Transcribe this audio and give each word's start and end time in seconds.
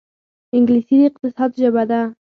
انګلیسي 0.55 0.95
د 1.01 1.03
اقتصاد 1.09 1.51
ژبه 1.61 1.83
ده 1.89 2.01